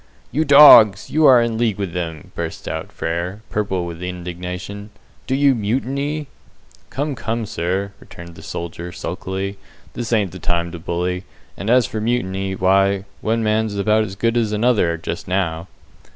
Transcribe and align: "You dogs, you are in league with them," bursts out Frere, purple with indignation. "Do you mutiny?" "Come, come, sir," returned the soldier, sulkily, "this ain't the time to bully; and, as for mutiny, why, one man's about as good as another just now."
"You 0.31 0.45
dogs, 0.45 1.11
you 1.11 1.27
are 1.27 1.39
in 1.43 1.59
league 1.59 1.77
with 1.77 1.93
them," 1.93 2.31
bursts 2.33 2.67
out 2.67 2.91
Frere, 2.91 3.43
purple 3.51 3.85
with 3.85 4.01
indignation. 4.01 4.89
"Do 5.27 5.35
you 5.35 5.53
mutiny?" 5.53 6.25
"Come, 6.89 7.13
come, 7.13 7.45
sir," 7.45 7.91
returned 7.99 8.33
the 8.33 8.41
soldier, 8.41 8.91
sulkily, 8.91 9.59
"this 9.93 10.11
ain't 10.11 10.31
the 10.31 10.39
time 10.39 10.71
to 10.71 10.79
bully; 10.79 11.23
and, 11.55 11.69
as 11.69 11.85
for 11.85 12.01
mutiny, 12.01 12.55
why, 12.55 13.03
one 13.21 13.43
man's 13.43 13.75
about 13.75 14.03
as 14.03 14.15
good 14.15 14.37
as 14.37 14.51
another 14.51 14.97
just 14.97 15.27
now." 15.27 15.67